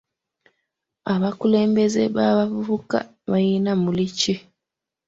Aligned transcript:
Abakulembeze 1.13 2.01
b'abavuvuka 2.15 2.97
balina 3.29 3.71
muli 3.83 4.05
ki? 4.19 4.35